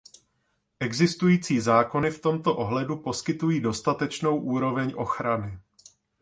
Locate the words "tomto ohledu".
2.21-2.95